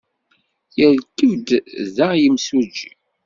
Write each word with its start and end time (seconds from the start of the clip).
Yerkeb-d 0.79 1.49
da 1.95 2.09
yimsujji? 2.21 2.91